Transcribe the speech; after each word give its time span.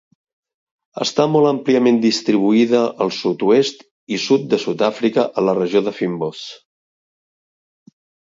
Està 1.05 1.25
molt 1.33 1.49
àmpliament 1.49 1.99
distribuïda 2.05 2.79
al 3.05 3.13
sud-oest 3.17 3.85
i 4.17 4.19
sud 4.25 4.49
de 4.53 4.59
Sud-àfrica, 4.65 5.27
a 5.41 5.45
la 5.49 5.55
regió 5.61 5.83
fynbos. 5.99 6.41